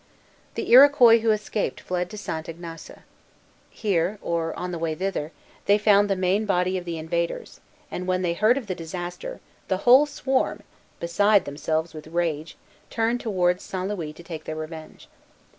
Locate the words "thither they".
4.95-5.77